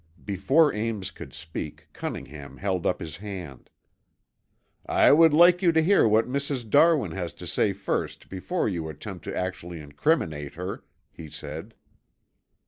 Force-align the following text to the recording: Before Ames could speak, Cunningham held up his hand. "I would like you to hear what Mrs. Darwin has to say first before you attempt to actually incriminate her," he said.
Before 0.25 0.73
Ames 0.73 1.11
could 1.11 1.31
speak, 1.31 1.87
Cunningham 1.93 2.57
held 2.57 2.87
up 2.87 2.99
his 2.99 3.17
hand. 3.17 3.69
"I 4.83 5.11
would 5.11 5.31
like 5.31 5.61
you 5.61 5.71
to 5.73 5.79
hear 5.83 6.07
what 6.07 6.25
Mrs. 6.27 6.67
Darwin 6.67 7.11
has 7.11 7.33
to 7.35 7.45
say 7.45 7.71
first 7.71 8.27
before 8.27 8.67
you 8.67 8.89
attempt 8.89 9.25
to 9.25 9.37
actually 9.37 9.79
incriminate 9.79 10.55
her," 10.55 10.83
he 11.11 11.29
said. 11.29 11.75